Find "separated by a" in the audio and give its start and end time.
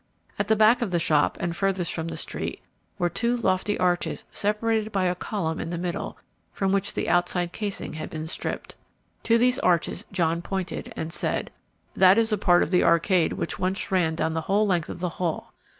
4.31-5.13